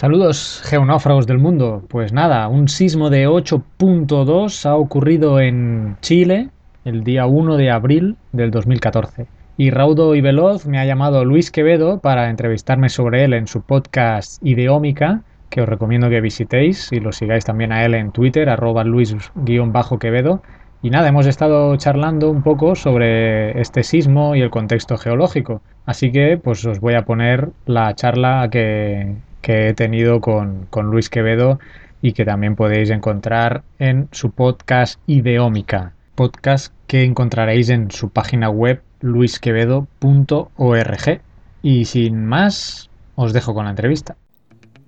[0.00, 1.84] Saludos geonáufragos del mundo.
[1.86, 6.48] Pues nada, un sismo de 8.2 ha ocurrido en Chile
[6.86, 9.26] el día 1 de abril del 2014.
[9.58, 13.60] Y raudo y veloz me ha llamado Luis Quevedo para entrevistarme sobre él en su
[13.60, 18.48] podcast Ideómica, que os recomiendo que visitéis y lo sigáis también a él en Twitter,
[18.48, 20.42] arroba luis-quevedo.
[20.80, 25.60] Y nada, hemos estado charlando un poco sobre este sismo y el contexto geológico.
[25.84, 31.08] Así que pues os voy a poner la charla que, que he tenido con, Luis
[31.08, 31.58] Quevedo
[32.02, 38.50] y que también podéis encontrar en su podcast Ideómica, podcast que encontraréis en su página
[38.50, 41.20] web luisquevedo.org.
[41.62, 44.16] Y sin más, os dejo con la entrevista.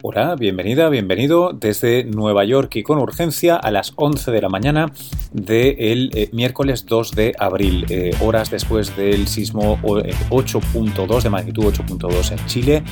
[0.05, 4.92] Hola, bienvenida, bienvenido desde Nueva York y con urgencia a las 11 de la mañana
[5.33, 11.66] del eh, miércoles 2 de abril, eh, horas después del sismo 8.2 eh, de magnitud
[11.66, 12.83] 8.2 en Chile.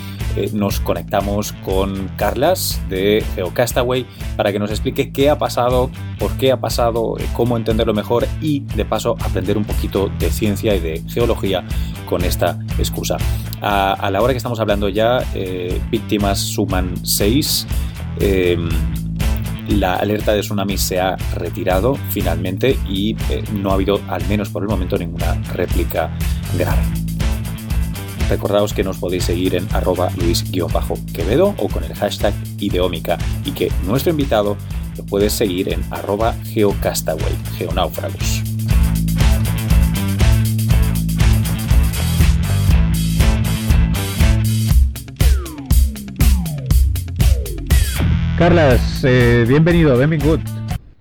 [0.53, 6.52] nos conectamos con Carlas de Geocastaway para que nos explique qué ha pasado, por qué
[6.52, 11.02] ha pasado, cómo entenderlo mejor y de paso aprender un poquito de ciencia y de
[11.09, 11.65] geología
[12.11, 13.16] con esta excusa.
[13.63, 15.25] A, la hora que estamos hablando ya,
[15.91, 17.67] víctimas suman 6.
[18.21, 18.69] Em,
[19.79, 24.51] la alerta de tsunami se ha retirado finalmente y eh, no ha habido, al menos
[24.51, 26.11] por el momento, ninguna réplica
[26.59, 26.83] grave.
[28.29, 33.73] Recordaos que nos podéis seguir en arroba luis-quevedo o con el hashtag ideómica y que
[33.87, 34.57] nuestro invitado
[34.97, 38.49] lo puedes seguir en arroba geocastaway, geonáufragos.
[48.41, 50.41] Carlas, eh, bienvenido, good.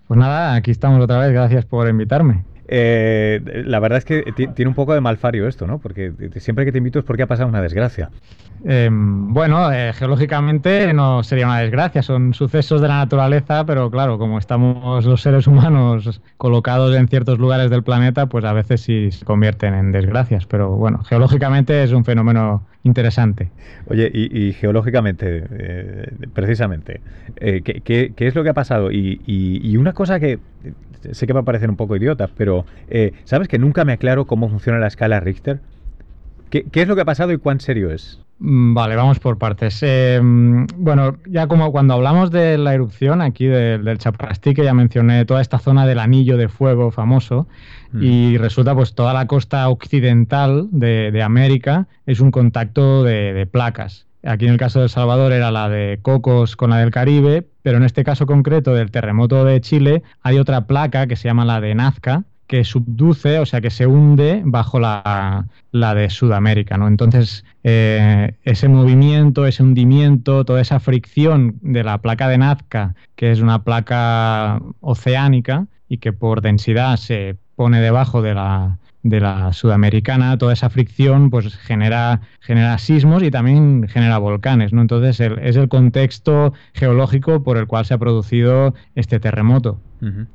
[0.09, 2.43] Pues nada, aquí estamos otra vez, gracias por invitarme.
[2.71, 5.79] Eh, la verdad es que tiene un poco de malfario esto, ¿no?
[5.79, 8.11] Porque siempre que te invito es porque ha pasado una desgracia.
[8.63, 14.19] Em, bueno, eh, geológicamente no sería una desgracia, son sucesos de la naturaleza, pero claro,
[14.19, 19.09] como estamos los seres humanos colocados en ciertos lugares del planeta, pues a veces sí
[19.11, 20.45] se convierten en desgracias.
[20.45, 23.49] Pero bueno, geológicamente es un fenómeno interesante.
[23.87, 27.01] Oye, y, geológicamente, eh, precisamente,
[27.35, 28.91] ¿qué, es lo que ha pasado?
[28.91, 30.39] Y, una cosa que
[31.11, 34.25] sé que va a parecer un poco idiota, pero eh, ¿sabes que nunca me aclaro
[34.25, 35.59] cómo funciona la escala Richter?
[36.49, 38.19] ¿Qué, es lo que ha pasado y cuán serio es?
[38.39, 39.85] Mm, vale, vamos por partes.
[40.21, 45.41] bueno, ya como cuando hablamos de la erupción aquí del, del que ya mencioné toda
[45.41, 47.47] esta zona del anillo de fuego famoso,
[47.91, 48.03] Mm.
[48.03, 54.05] Y resulta pues toda la costa occidental de, América es un contacto de, placas.
[54.23, 57.47] Aquí en el caso de El Salvador era la de Cocos con la del Caribe,
[57.61, 61.45] pero en este caso concreto del terremoto de Chile hay otra placa que se llama
[61.45, 66.87] la de Nazca, que subduce, o sea, que se hunde bajo la, de Sudamérica, ¿no?
[66.87, 73.31] Entonces, eh, ese movimiento, ese hundimiento, toda esa fricción de la placa de Nazca, que
[73.31, 79.53] es una placa oceánica y que por densidad se pone debajo de la, de la
[79.53, 84.81] sudamericana, toda esa fricción pues genera, genera sismos y también genera volcanes, ¿no?
[84.81, 89.79] Entonces es el contexto geológico por el cual se ha producido este terremoto,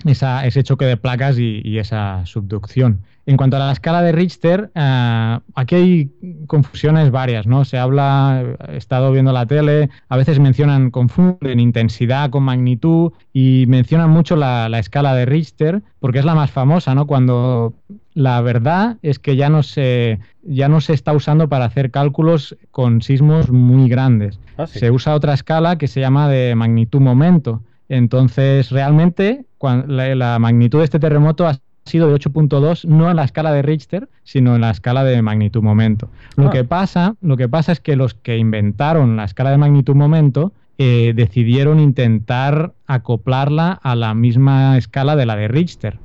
[0.04, 3.00] ese choque de placas y esa subducción.
[3.26, 6.10] En cuanto a la escala de Richter, eh, aquí hay
[6.46, 7.64] confusiones varias, ¿no?
[7.64, 13.64] Se habla, he estado viendo la tele, a veces mencionan, confunden intensidad con magnitud y
[13.66, 17.06] mencionan mucho la, escala de Richter porque es la más famosa, ¿no?
[17.06, 17.72] Cuando
[18.14, 22.56] la verdad es que ya no se, ya no se está usando para hacer cálculos
[22.70, 24.38] con sismos muy grandes.
[24.56, 27.62] Ah, se usa otra escala que se llama de magnitud momento.
[27.88, 33.24] Entonces, realmente, la, la magnitud de este terremoto ha sido de 8.2 no en la
[33.24, 36.08] escala de Richter, sino en la escala de magnitud momento.
[36.36, 36.50] Lo, ah.
[36.50, 40.52] que pasa, lo que pasa es que los que inventaron la escala de magnitud momento
[40.78, 45.98] eh, decidieron intentar acoplarla a la misma escala de la de Richter.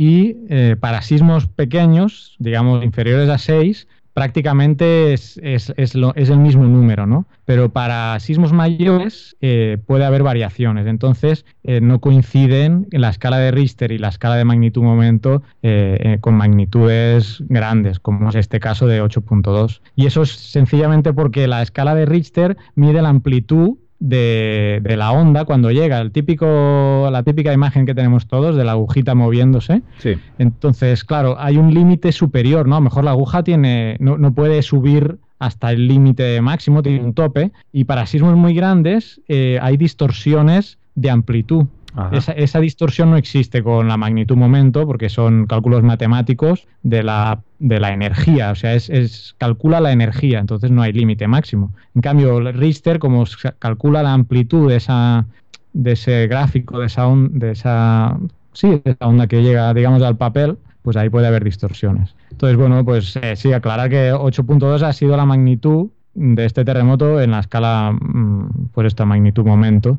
[0.00, 6.30] Y eh, para sismos pequeños, digamos inferiores a 6, prácticamente es, es, es, lo, es,
[6.30, 7.26] el mismo número, ¿no?
[7.44, 10.86] Pero para sismos mayores eh, puede haber variaciones.
[10.86, 15.42] Entonces, eh, no coinciden en la escala de Richter y la escala de magnitud momento
[15.62, 19.82] eh, con magnitudes grandes, como es este caso de 8.2.
[19.96, 25.44] Y eso es sencillamente porque la escala de Richter mide la amplitud de, la onda
[25.44, 29.82] cuando llega, el típico, la típica imagen que tenemos todos de la agujita moviéndose.
[29.98, 30.14] Sí.
[30.38, 32.76] Entonces, claro, hay un límite superior, ¿no?
[32.76, 37.00] A lo mejor la aguja tiene, no, no puede subir hasta el límite máximo, tiene
[37.00, 41.66] un tope, y para sismos muy grandes eh, hay distorsiones de amplitud.
[42.12, 47.80] Esa, distorsión no existe con la magnitud momento porque son cálculos matemáticos de la, de
[47.80, 51.72] la energía, o sea, es, calcula la energía, entonces no hay límite máximo.
[51.94, 53.24] En cambio, Richter, como
[53.58, 55.26] calcula la amplitud de, esa,
[55.72, 58.16] de ese gráfico, de esa, de esa,
[58.52, 62.14] sí, de esa onda que llega, digamos, al papel, pues ahí puede haber distorsiones.
[62.30, 67.20] Entonces, bueno, pues eh, sí, aclarar que 8.2 ha sido la magnitud de este terremoto
[67.20, 69.98] en la escala, mm, pues esta magnitud momento.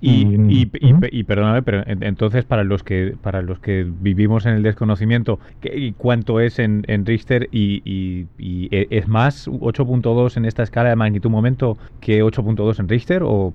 [0.00, 0.70] Y, y,
[1.10, 5.38] y, perdóname, pero entonces para los que para los que vivimos en el desconocimiento,
[5.96, 11.30] ¿cuánto es en, en Richter y, e, es más 8.2 en esta escala de magnitud
[11.30, 13.54] momento que 8.2 en Richter o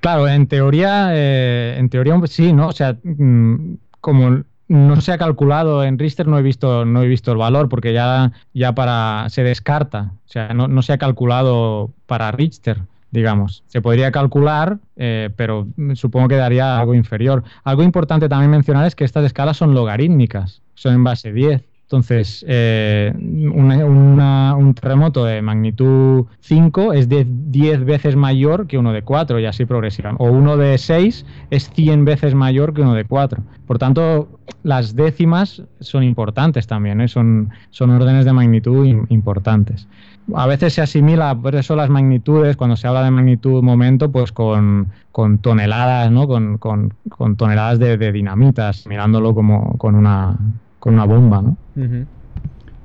[0.00, 2.68] Claro, en teoría, eh, en teoría sí, ¿no?
[2.68, 7.08] O sea, mm, como no se ha calculado en Richter, no he visto, no he
[7.08, 10.98] visto el valor porque ya, ya para se descarta, o sea, no, no se ha
[10.98, 13.64] calculado para Richter, digamos.
[13.66, 17.44] Se podría calcular, eh, pero supongo que daría algo inferior.
[17.64, 21.69] Algo importante también mencionar es que estas escalas son logarítmicas, son en base 10.
[21.90, 29.02] Entonces, eh, un terremoto de magnitud 5 es de 10 veces mayor que uno de
[29.02, 30.22] 4 y así progresivamente.
[30.22, 33.42] O uno de 6 es 100 veces mayor que uno de 4.
[33.66, 34.28] Por tanto,
[34.62, 37.08] las décimas son importantes también, ¿eh?
[37.08, 39.88] son, son órdenes de magnitud importantes.
[40.32, 44.30] A veces se asimila por eso las magnitudes, cuando se habla de magnitud momento, pues
[44.30, 44.92] con,
[45.40, 46.28] toneladas, ¿no?
[46.28, 46.94] con,
[47.36, 50.38] toneladas de, de dinamitas, mirándolo como con una
[50.80, 51.56] con una bomba, ¿no?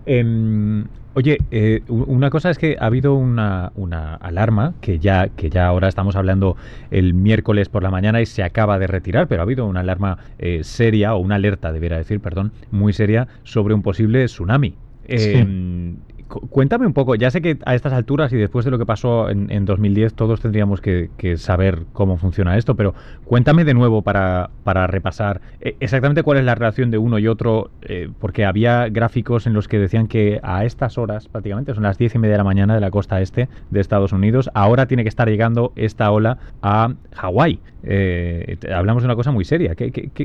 [0.05, 3.71] Em, oye, eh, una cosa es que ha habido una,
[4.17, 6.57] alarma que ya, que ya ahora estamos hablando
[6.91, 10.19] el miércoles por la mañana y se acaba de retirar, pero ha habido una alarma
[10.37, 14.75] eh, seria, o una alerta, debiera decir, perdón, muy seria sobre un posible tsunami.
[15.07, 18.85] Em, cuéntame un poco, ya sé que a estas alturas y después de lo que
[18.85, 22.93] pasó en, 2010 todos tendríamos que, saber cómo funciona esto, pero
[23.25, 24.49] cuéntame de nuevo para,
[24.87, 29.47] repasar eh, exactamente cuál es la relación de uno y otro, eh, porque había gráficos
[29.47, 32.37] en los que decían que a estas horas, prácticamente son las diez y media de
[32.39, 36.11] la mañana de la costa este de Estados Unidos, ahora tiene que estar llegando esta
[36.11, 37.59] ola a Hawái.
[37.87, 39.75] Eh, hablamos de una cosa muy seria.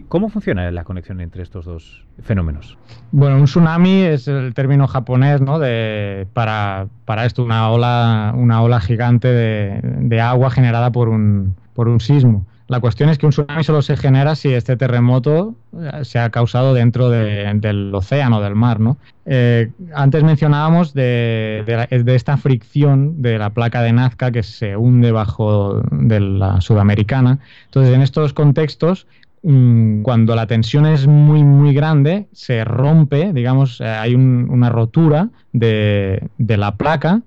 [0.09, 2.79] cómo funciona la conexión entre estos dos fenómenos?
[3.13, 5.59] Bueno, un tsunami es el término japonés ¿no?
[5.59, 5.90] de,
[6.33, 11.89] para, para esto, una ola, una ola gigante de, de agua generada por un, por
[11.89, 12.45] un sismo.
[12.71, 16.31] La cuestión es que un tsunami solo se genera si este terremoto eh, se ha
[16.31, 18.79] causado dentro del océano, del mar.
[18.79, 18.97] ¿no?
[19.27, 21.65] Eh, antes mencionábamos de,
[22.07, 27.41] esta fricción de la placa de Nazca que se hunde bajo de la sudamericana.
[27.65, 29.09] Entonces, en estos contextos,
[29.43, 35.29] mm, cuando la tensión es muy, muy grande, se rompe, digamos, eh, hay una rotura
[35.53, 37.23] de, la placa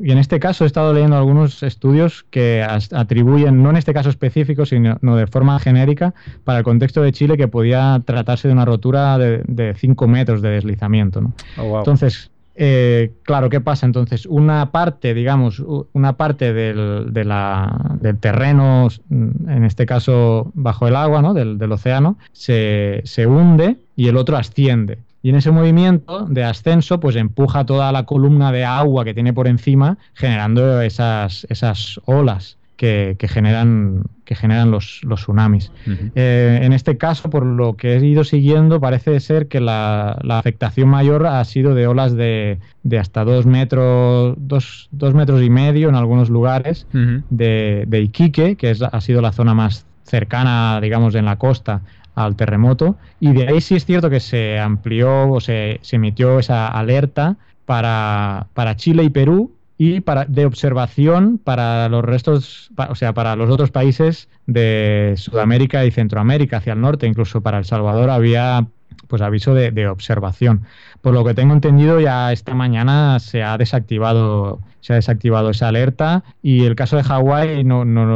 [0.00, 4.08] y en este caso he estado leyendo algunos estudios que atribuyen, no en este caso
[4.08, 8.64] específico, sino de forma genérica, para el contexto de Chile, que podía tratarse de una
[8.64, 11.20] rotura de 5 metros de deslizamiento.
[11.20, 11.32] ¿no?
[11.58, 13.86] Oh, Entonces, eh, claro, ¿qué pasa?
[13.86, 15.62] Entonces, una parte, digamos,
[15.92, 21.34] una parte del, del terreno, en este caso bajo el agua, ¿no?
[21.34, 24.98] del, del océano, se, se hunde y el otro asciende.
[25.22, 29.32] Y en ese movimiento de ascenso, pues empuja toda la columna de agua que tiene
[29.32, 35.70] por encima, generando esas, esas olas que, generan, que generan los, los tsunamis.
[36.14, 40.88] Eh, en este caso, por lo que he ido siguiendo, parece ser que la, afectación
[40.88, 45.88] mayor ha sido de olas de, de hasta dos metros, dos, dos, metros y medio
[45.88, 46.86] en algunos lugares
[47.30, 51.82] de, de, Iquique, que es, ha sido la zona más cercana, digamos, en la costa
[52.14, 52.96] al terremoto.
[53.20, 58.48] Y de ahí sí es cierto que se amplió o se, emitió esa alerta para,
[58.54, 63.50] para, Chile y Perú y para, de observación para los restos, o sea, para los
[63.50, 68.66] otros países de Sudamérica y Centroamérica hacia el norte, incluso para El Salvador había
[69.08, 70.62] pues aviso de, observación.
[71.02, 75.68] Por lo que tengo entendido, ya esta mañana se ha desactivado, se ha desactivado esa
[75.68, 76.24] alerta.
[76.42, 78.06] Y el caso de Hawái no, no,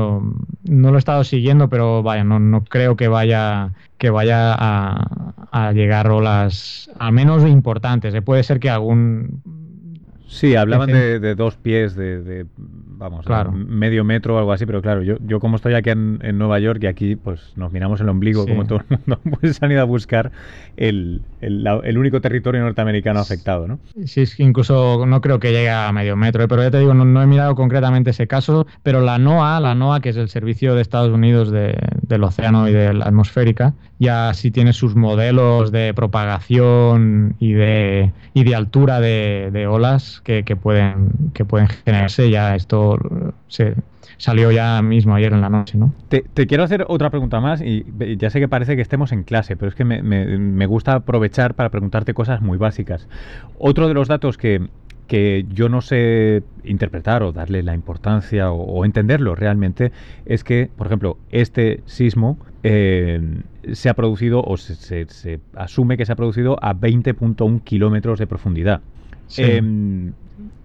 [0.65, 5.33] no, lo he estado siguiendo, pero vaya, no, no creo que vaya, que vaya a,
[5.53, 8.15] a llegar olas, al menos importantes.
[8.15, 8.23] ¿eh?
[8.23, 9.43] Puede ser que algún
[10.29, 15.17] Sí, hablaban de, dos pies, de, vamos, medio metro o algo así, pero claro, yo,
[15.21, 18.67] yo como estoy aquí en, Nueva York y aquí pues nos miramos el ombligo como
[18.67, 20.31] todo el mundo, pues han ido a buscar
[20.77, 23.79] el, el, único territorio norteamericano afectado, ¿no?
[24.05, 26.49] Sí, es que incluso no creo que llegue a medio metro, ¿eh?
[26.49, 30.01] pero ya te digo, no, he mirado concretamente ese caso, pero la NOAA, la NOAA,
[30.01, 34.51] que es el Servicio de Estados Unidos del Océano y de la Atmosférica, ya sí
[34.51, 39.67] tiene sus modelos de propagación y de, y de altura de, de
[40.21, 42.99] que, pueden, que pueden generarse, ya esto
[43.49, 43.75] se,
[44.17, 45.79] salió ya mismo ayer en la noche.
[45.79, 45.93] ¿no?
[46.09, 47.85] Te, quiero hacer otra pregunta más y
[48.17, 51.55] ya sé que parece que estemos en clase, pero es que me, me gusta aprovechar
[51.55, 53.09] para preguntarte cosas muy básicas.
[53.59, 54.69] Otro de los datos que,
[55.09, 59.91] que yo no sé interpretar o darle la importancia o, entenderlo realmente
[60.27, 63.41] es que, por ejemplo, este sismo eh,
[63.73, 65.07] se ha producido o se,
[65.57, 68.83] asume que se ha producido a 20.1 kilómetros de profundidad.
[69.37, 70.13] Em,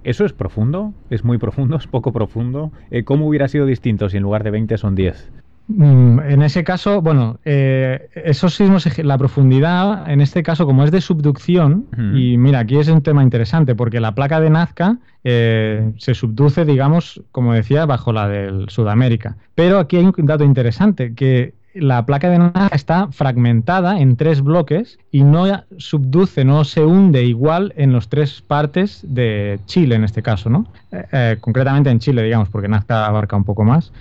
[0.04, 0.94] ¿Eso es profundo?
[1.10, 1.78] ¿Es muy profundo?
[1.78, 2.72] ¿Es poco profundo?
[2.92, 5.32] Eh, ¿Cómo hubiera sido distinto si en lugar de 20 son 10?
[5.68, 10.92] Mm, en ese caso, bueno, eh, esos sismos, la profundidad, en este caso, como es
[10.92, 15.94] de subducción, y mira, aquí es un tema interesante, porque la placa de Nazca eh,
[15.98, 19.38] se subduce, digamos, como decía, bajo la del Sudamérica.
[19.56, 24.42] Pero aquí hay un dato interesante, que la placa de Nazca está fragmentada en tres
[24.42, 25.46] bloques y no
[25.78, 30.66] subduce, no se hunde igual en las tres partes de Chile, en este caso, ¿no?
[30.92, 33.92] Eh, concretamente en Chile, digamos, porque Nazca abarca un poco más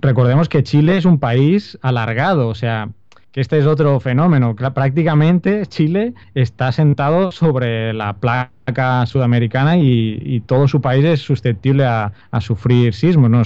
[0.00, 2.88] recordemos que Chile es un país alargado, o sea,
[3.36, 4.56] este es otro fenómeno.
[4.56, 12.12] Prácticamente Chile está sentado sobre la placa sudamericana y, todo su país es susceptible a,
[12.40, 13.28] sufrir sismos.
[13.30, 13.42] No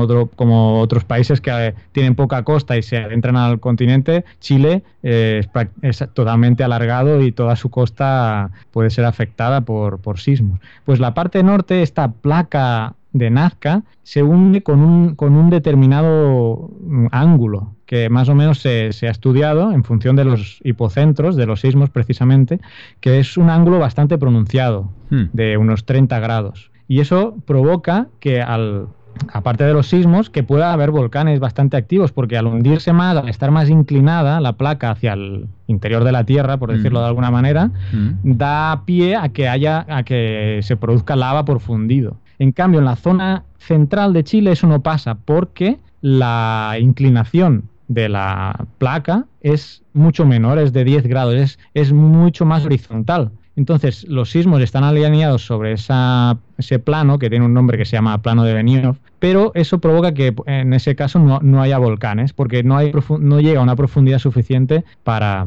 [0.00, 4.24] otro, como otros países que eh, tienen poca costa y se adentran al continente.
[4.38, 5.44] Chile eh,
[5.82, 10.60] es, totalmente alargado y toda su costa puede ser afectada por, por sismos.
[10.84, 16.70] Pues la parte norte, esta placa de Nazca se hunde con un, con un determinado
[16.82, 21.46] mm, ángulo que más o menos se, ha estudiado en función de los hipocentros, de
[21.46, 22.60] los sismos precisamente,
[23.00, 25.24] que es un ángulo bastante pronunciado, hmm.
[25.32, 26.70] de unos 30 grados.
[26.88, 28.88] Y eso provoca que al,
[29.32, 33.28] aparte de los sismos, que pueda haber volcanes bastante activos, porque al hundirse más, al
[33.28, 37.30] estar más inclinada la placa hacia el interior de la Tierra, por decirlo de alguna
[37.30, 38.12] manera, hmm.
[38.24, 42.16] da pie a que haya, a que se produzca lava por fundido.
[42.38, 48.08] En cambio, en la zona central de Chile eso no pasa porque la inclinación de
[48.08, 53.30] la placa es mucho menor, es de 10 grados, es, es mucho más horizontal.
[53.56, 58.20] Entonces, los sismos están alineados sobre ese plano, que tiene un nombre que se llama
[58.20, 62.76] plano de Benioff, pero eso provoca que en ese caso no, haya volcanes, porque no,
[62.76, 65.46] hay no llega a una profundidad suficiente para,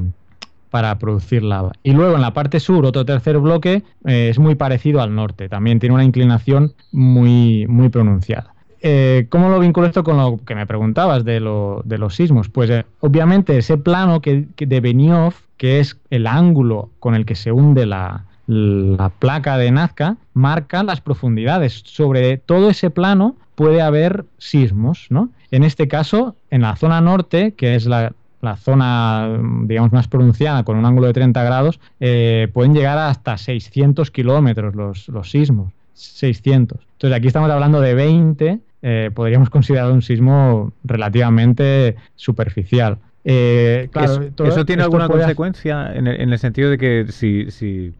[0.69, 1.71] para producir lava.
[1.83, 5.49] Y luego en la parte sur, otro tercer bloque, eh, es muy parecido al norte,
[5.49, 8.53] también tiene una inclinación muy, muy pronunciada.
[8.81, 12.49] Eh, ¿Cómo lo vinculo esto con lo que me preguntabas de, los sismos?
[12.49, 17.35] Pues eh, obviamente ese plano que, de Benioff, que es el ángulo con el que
[17.35, 21.81] se hunde la, la placa de Nazca, marca las profundidades.
[21.85, 25.29] Sobre todo ese plano puede haber sismos, ¿no?
[25.49, 30.63] En este caso, en la zona norte, que es la, la zona, digamos, más pronunciada,
[30.63, 35.73] con un ángulo de 30 grados, eh, pueden llegar hasta 600 kilómetros los, los sismos.
[35.93, 36.79] 600.
[36.93, 42.99] Entonces aquí estamos hablando de 20, eh, podríamos considerar un sismo relativamente superficial.
[43.23, 47.93] Eh, claro, ¿Eso, tiene alguna consecuencia en el, sentido de que si, si,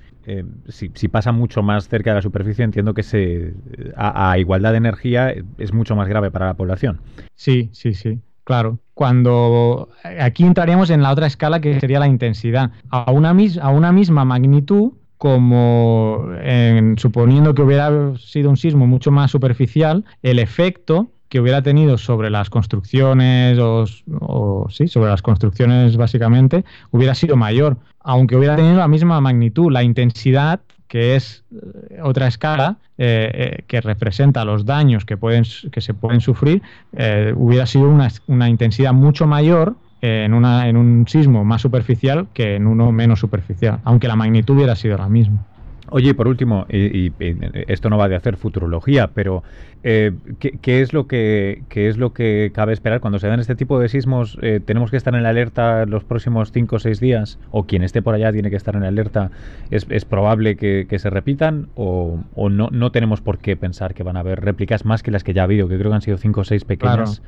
[0.70, 3.54] si, pasa mucho más cerca de la superficie, entiendo que se,
[3.98, 7.02] a, igualdad de energía es mucho más grave para la población?
[7.36, 8.20] Sí, sí, sí.
[8.48, 9.90] Claro, cuando
[10.22, 12.72] aquí entraríamos en la otra escala que sería la intensidad.
[12.92, 16.30] A una, misma magnitud, como
[16.96, 22.30] suponiendo que hubiera sido un sismo mucho más superficial, el efecto que hubiera tenido sobre
[22.30, 23.86] las construcciones o,
[24.70, 29.84] sí, sobre las construcciones básicamente hubiera sido mayor, aunque hubiera tenido la misma magnitud, la
[29.84, 35.82] intensidad que es eh, otra escala eh, eh, que representa los daños que, pueden, que
[35.82, 36.62] se pueden sufrir,
[37.36, 42.56] hubiera sido una, una, intensidad mucho mayor en, una, en un sismo más superficial que
[42.56, 45.46] en uno menos superficial, aunque la magnitud hubiera sido la misma.
[45.90, 47.12] Oye, por último, y,
[47.68, 49.44] esto no va de hacer futurología, pero
[49.84, 53.56] eh, ¿qué, es lo que, ¿qué es lo que cabe esperar cuando se dan este
[53.56, 54.38] tipo de sismos?
[54.42, 57.40] Eh, ¿Tenemos que estar en alerta los próximos cinco o seis días?
[57.52, 59.32] ¿O quien esté por allá tiene que estar en alerta?
[59.72, 61.70] ¿Es, probable que, se repitan?
[61.76, 65.12] ¿O, o no, no, tenemos por qué pensar que van a haber réplicas más que
[65.12, 67.22] las que ya ha habido, que creo que han sido cinco o seis pequeñas?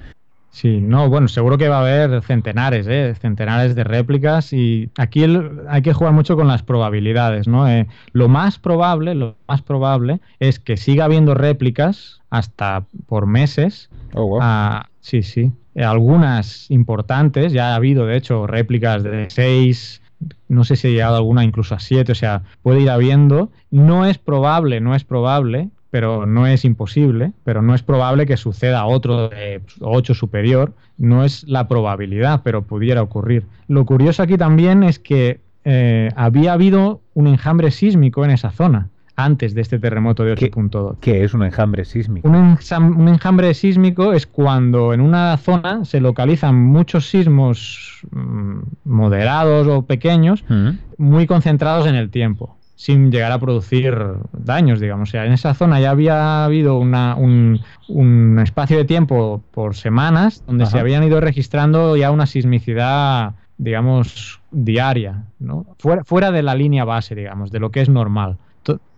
[0.51, 3.13] Sí, no, bueno, seguro que va a haber centenares, ¿eh?
[3.19, 5.23] centenares de réplicas y aquí
[5.69, 7.69] hay que jugar mucho con las probabilidades, ¿no?
[7.69, 13.89] Eh, lo más probable, lo más probable es que siga habiendo réplicas hasta por meses.
[14.13, 15.51] Oh, ah, sí, sí.
[15.75, 20.01] Eh, algunas importantes, ya ha habido de hecho réplicas de seis,
[20.47, 23.51] no sé si ha llegado alguna incluso a siete, o sea, puede ir habiendo.
[23.69, 28.37] No es probable, no es probable pero no es imposible, pero no es probable que
[28.37, 33.45] suceda otro de 8 superior, no es la probabilidad, pero pudiera ocurrir.
[33.67, 38.89] Lo curioso aquí también es que eh, había habido un enjambre sísmico en esa zona.
[39.15, 40.99] antes de este terremoto de 8.2.
[41.01, 42.25] ¿Qué es un enjambre sísmico?
[42.29, 42.57] Un,
[43.09, 50.45] enjambre sísmico es cuando en una zona se localizan muchos sismos mm, moderados o pequeños,
[50.47, 50.69] mm.
[50.97, 53.93] muy concentrados en el tiempo sin llegar a producir
[54.31, 55.09] daños, digamos.
[55.09, 57.59] O sea, en esa zona ya había habido un,
[58.41, 65.25] espacio de tiempo por semanas donde se habían ido registrando ya una sismicidad, digamos, diaria,
[65.39, 65.65] ¿no?
[65.77, 68.37] Fuera, fuera de la línea base, digamos, de lo que es normal.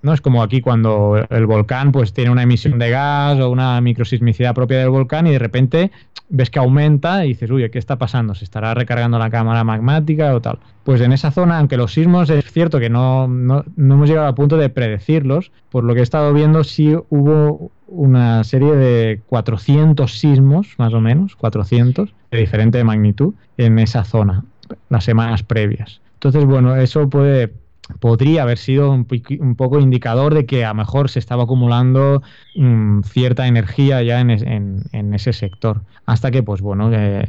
[0.01, 3.79] No es como aquí cuando el volcán pues tiene una emisión de gas o una
[3.81, 5.91] microsismicidad propia del volcán y de repente
[6.29, 8.33] ves que aumenta y dices, uy, ¿qué está pasando?
[8.33, 10.59] ¿Se estará recargando la cámara magmática o tal?
[10.83, 14.27] Pues en esa zona, aunque los sismos es cierto que no, no, no hemos llegado
[14.27, 19.21] al punto de predecirlos, por lo que he estado viendo sí hubo una serie de
[19.27, 24.45] 400 sismos, más o menos, 400, de diferente magnitud, en esa zona,
[24.89, 26.01] las semanas previas.
[26.13, 27.51] Entonces, bueno, eso puede
[27.99, 32.21] podría haber sido un, poco indicador de que a lo mejor se estaba acumulando
[32.55, 35.81] mm, cierta energía ya en, ese sector.
[36.05, 37.25] Hasta que, pues bueno, eh,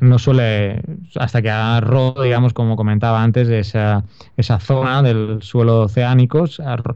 [0.00, 0.82] no suele,
[1.16, 4.04] hasta que ha roto, digamos, como comentaba antes, esa,
[4.36, 6.44] esa zona del suelo oceánico,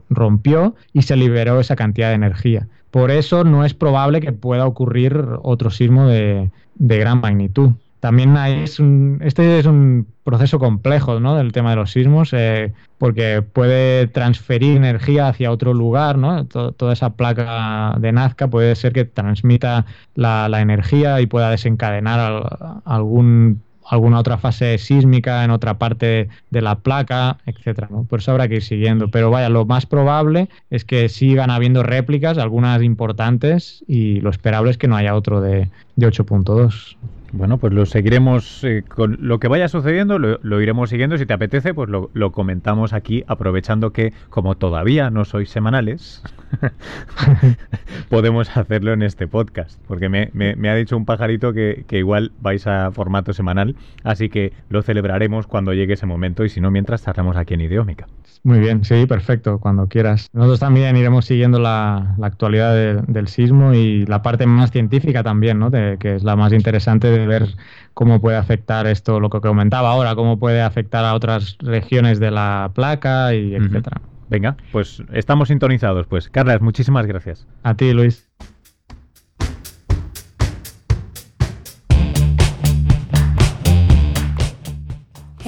[0.09, 2.67] rompió y se liberó esa cantidad de energía.
[2.91, 7.73] Por eso no es probable que pueda ocurrir otro sismo de gran magnitud.
[7.99, 11.35] También hay, este es un proceso complejo ¿no?
[11.35, 16.45] del tema de los sismos, eh, porque puede transferir energía hacia otro lugar, ¿no?
[16.45, 23.61] toda esa placa de Nazca puede ser que transmita la, energía y pueda desencadenar algún
[23.89, 27.89] alguna otra fase sísmica en otra parte de la placa, etcétera.
[28.07, 29.09] Por eso habrá que ir siguiendo.
[29.09, 34.69] Pero vaya, lo más probable es que sigan habiendo réplicas, algunas importantes, y lo esperable
[34.69, 36.97] es que no haya otro de, de 8.2.
[37.31, 41.17] Bueno, pues lo seguiremos eh, con lo que vaya sucediendo, lo, iremos siguiendo.
[41.17, 46.23] Si te apetece, pues lo, comentamos aquí, aprovechando que, como todavía no sois semanales,
[48.09, 49.79] podemos hacerlo en este podcast.
[49.87, 54.53] Porque me, ha dicho un pajarito que, que, igual vais a formato semanal, así que
[54.69, 58.07] lo celebraremos cuando llegue ese momento y si no, mientras charlamos aquí en Idiómica.
[58.43, 60.29] Muy bien, sí, perfecto, cuando quieras.
[60.31, 65.69] Nosotros también iremos siguiendo la, actualidad del sismo y la parte más científica también, ¿no?
[65.69, 67.55] De, que es la más interesante de ver
[67.93, 72.31] cómo puede afectar esto, lo que comentaba ahora, cómo puede afectar a otras regiones de
[72.31, 74.01] la placa y etcétera.
[74.29, 76.07] Venga, pues estamos sintonizados.
[76.07, 77.47] Pues, Carlas, muchísimas gracias.
[77.63, 78.29] A ti, Luis.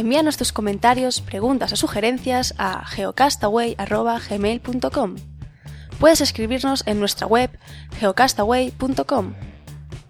[0.02, 5.15] Envíanos tus comentarios, preguntas o sugerencias a geocastaway.gmail.com.
[6.00, 7.52] Puedes escribirnos en nuestra web
[8.00, 9.36] geocastaway.com.